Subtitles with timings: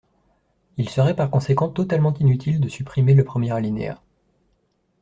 [0.77, 4.01] Il serait par conséquent totalement inutile de supprimer le premier alinéa.